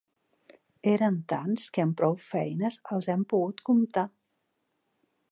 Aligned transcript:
Eren 0.91 1.17
tants, 1.33 1.67
que 1.75 1.83
amb 1.87 1.97
prou 1.99 2.17
feines 2.29 2.79
els 2.95 3.09
hem 3.15 3.25
poguts 3.35 3.65
comptar. 3.69 4.07